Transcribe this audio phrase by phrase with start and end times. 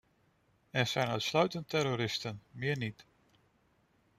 [0.71, 3.05] Er zijn uitsluitend terroristen, meer niet.